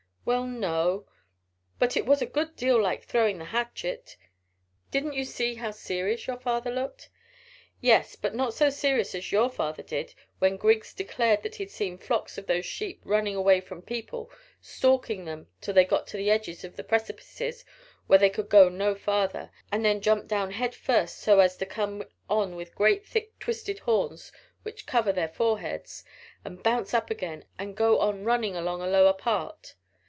[0.23, 1.07] "Well, no;
[1.79, 4.17] but it was a good deal like throwing the hatchet.
[4.91, 7.09] Didn't you see how serious your father looked?"
[7.81, 11.97] "Yes, but not so serious as your father did when Griggs declared that he'd seen
[11.97, 16.29] flocks of those sheep running away from people stalking them till they got to the
[16.29, 17.65] edges of the precipices
[18.05, 21.65] where they could go no farther; and then jump down head first so as to
[21.65, 24.31] come on the great thick twisted horns
[24.61, 26.05] which cover their foreheads,
[26.45, 29.73] and bounce up again, and go on running along a lower part."